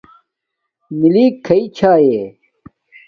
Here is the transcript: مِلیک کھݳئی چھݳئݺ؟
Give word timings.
مِلیک 0.99 1.33
کھݳئی 1.45 1.63
چھݳئݺ؟ 1.77 2.23